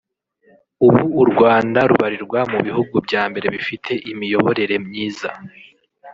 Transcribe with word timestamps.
«Ubu 0.87 1.03
u 1.21 1.23
Rwanda 1.31 1.79
rubarirwa 1.89 2.39
mu 2.51 2.57
bihugu 2.67 2.95
byambere 3.05 3.47
bifite 3.55 3.91
imiyoborere 4.11 4.75
myiza 4.87 5.29